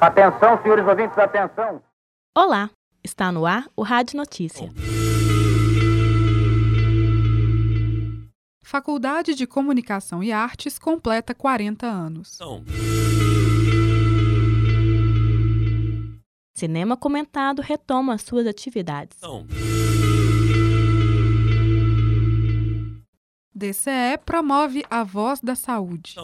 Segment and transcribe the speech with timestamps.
[0.00, 1.82] Atenção, senhores ouvintes, atenção.
[2.36, 2.68] Olá,
[3.04, 4.72] está no ar o Rádio Notícia.
[8.64, 12.38] Faculdade de Comunicação e Artes completa 40 anos.
[16.54, 19.18] Cinema Comentado retoma suas atividades.
[23.58, 26.14] DCE promove a voz da saúde.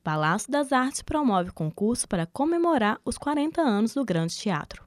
[0.00, 4.80] Palácio das Artes promove concurso para comemorar os 40 anos do Grande Teatro.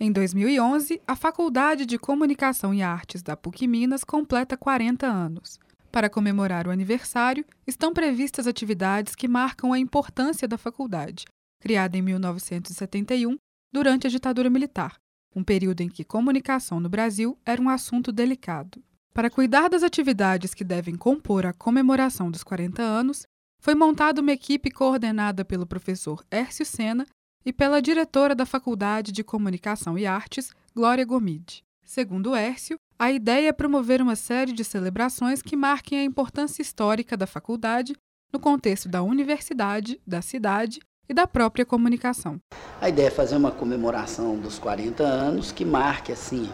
[0.00, 5.60] Em 2011, a Faculdade de Comunicação e Artes da PUC Minas completa 40 anos.
[5.92, 11.24] Para comemorar o aniversário, estão previstas atividades que marcam a importância da faculdade,
[11.60, 13.36] criada em 1971
[13.72, 15.00] durante a ditadura militar,
[15.34, 18.82] um período em que comunicação no Brasil era um assunto delicado.
[19.14, 23.26] Para cuidar das atividades que devem compor a comemoração dos 40 anos,
[23.58, 27.06] foi montada uma equipe coordenada pelo professor Hércio Sena
[27.44, 31.62] e pela diretora da Faculdade de Comunicação e Artes, Glória Gomide.
[31.84, 37.16] Segundo Hércio, a ideia é promover uma série de celebrações que marquem a importância histórica
[37.16, 37.94] da faculdade
[38.32, 40.80] no contexto da universidade, da cidade
[41.12, 42.40] e da própria comunicação.
[42.80, 46.48] A ideia é fazer uma comemoração dos 40 anos que marque assim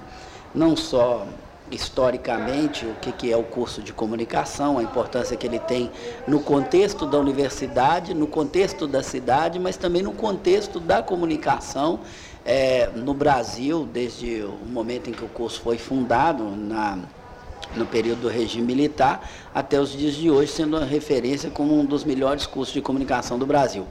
[0.52, 1.26] não só
[1.70, 5.90] historicamente o que, é o curso de comunicação, a importância que ele tem
[6.26, 12.00] no contexto da universidade, no contexto da cidade, mas também no contexto da comunicação
[12.44, 16.98] é, no Brasil, desde o momento em que o curso foi fundado, na,
[17.76, 21.84] no período do regime militar, até os dias de hoje, sendo uma referência como um
[21.84, 23.86] dos melhores cursos de comunicação do Brasil.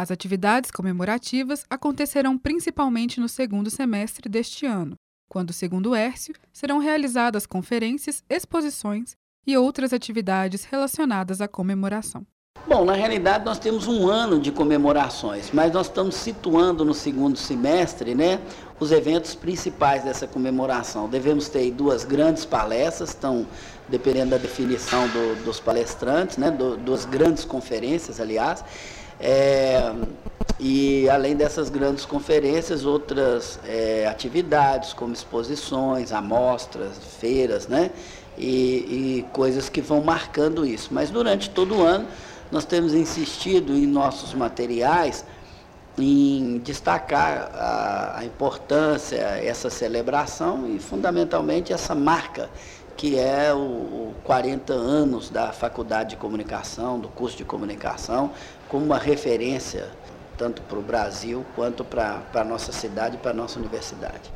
[0.00, 4.94] As atividades comemorativas acontecerão principalmente no segundo semestre deste ano,
[5.28, 9.12] quando, segundo Hércio, serão realizadas conferências, exposições
[9.46, 12.26] e outras atividades relacionadas à comemoração.
[12.66, 17.36] Bom, na realidade nós temos um ano de comemorações, mas nós estamos situando no segundo
[17.36, 18.40] semestre, né,
[18.80, 21.10] os eventos principais dessa comemoração.
[21.10, 23.46] Devemos ter duas grandes palestras, estão
[23.86, 28.64] dependendo da definição do, dos palestrantes, né, do, duas grandes conferências, aliás,
[29.20, 29.92] é,
[30.58, 37.90] e além dessas grandes conferências, outras é, atividades como exposições, amostras, feiras, né?
[38.38, 38.46] E,
[39.18, 40.88] e, coisas que vão marcando isso.
[40.92, 42.06] Mas durante todo o ano
[42.50, 45.24] nós temos insistido em nossos materiais
[45.98, 52.48] em destacar a, a importância, essa celebração e fundamentalmente essa marca
[53.00, 58.30] que é o, o 40 anos da Faculdade de Comunicação, do curso de comunicação,
[58.68, 59.90] como uma referência
[60.36, 64.30] tanto para o Brasil quanto para a nossa cidade e para a nossa universidade.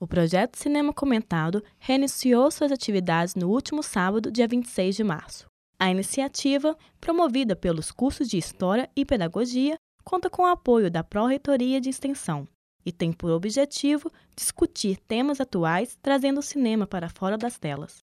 [0.00, 5.44] O projeto Cinema Comentado reiniciou suas atividades no último sábado, dia 26 de março.
[5.78, 11.82] A iniciativa, promovida pelos cursos de História e Pedagogia, conta com o apoio da Pró-Reitoria
[11.82, 12.48] de Extensão
[12.84, 18.02] e tem por objetivo discutir temas atuais trazendo o cinema para fora das telas.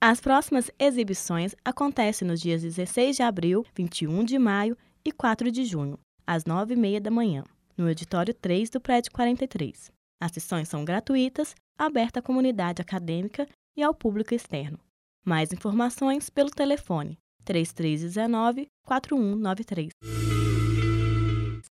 [0.00, 5.64] As próximas exibições acontecem nos dias 16 de abril, 21 de maio e 4 de
[5.64, 7.44] junho, às 9h30 da manhã,
[7.76, 9.90] no auditório 3 do prédio 43.
[10.20, 14.78] As sessões são gratuitas, abertas à comunidade acadêmica e ao público externo.
[15.24, 19.90] Mais informações pelo telefone 3319-4193.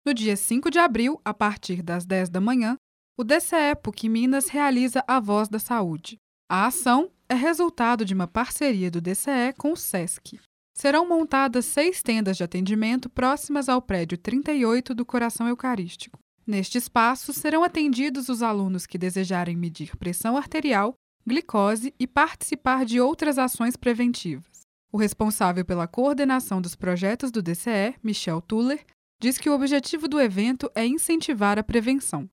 [0.06, 2.76] No dia 5 de abril, a partir das 10 da manhã,
[3.18, 6.18] o DCE PUC Minas realiza a Voz da Saúde.
[6.50, 10.42] A ação é resultado de uma parceria do DCE com o SESC.
[10.76, 16.20] Serão montadas seis tendas de atendimento próximas ao prédio 38 do Coração Eucarístico.
[16.46, 23.00] Neste espaço serão atendidos os alunos que desejarem medir pressão arterial, glicose e participar de
[23.00, 24.64] outras ações preventivas.
[24.92, 28.86] O responsável pela coordenação dos projetos do DCE, Michel Tuller,
[29.24, 32.30] diz que o objetivo do evento é incentivar a prevenção.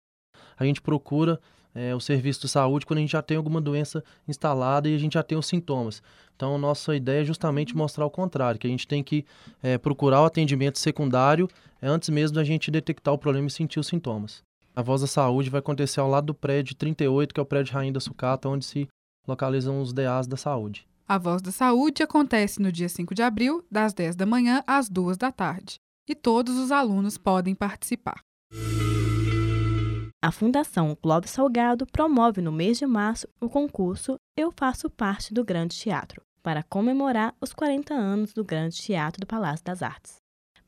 [0.59, 1.41] A gente procura
[1.73, 4.99] é, o serviço de saúde quando a gente já tem alguma doença instalada e a
[4.99, 6.03] gente já tem os sintomas.
[6.35, 9.25] Então, nossa ideia é justamente mostrar o contrário, que a gente tem que
[9.63, 11.49] é, procurar o atendimento secundário
[11.81, 14.43] antes mesmo da gente detectar o problema e sentir os sintomas.
[14.75, 17.73] A Voz da Saúde vai acontecer ao lado do prédio 38, que é o prédio
[17.73, 18.89] Rainha da Sucata, onde se
[19.29, 20.89] localizam os DAs da saúde.
[21.07, 24.89] A Voz da Saúde acontece no dia 5 de abril, das 10 da manhã às
[24.89, 25.79] 2 da tarde,
[26.11, 28.21] e todos os alunos podem participar.
[30.21, 35.45] A Fundação Clóvis Salgado promove no mês de março o concurso Eu Faço Parte do
[35.45, 40.17] Grande Teatro, para comemorar os 40 anos do Grande Teatro do Palácio das Artes.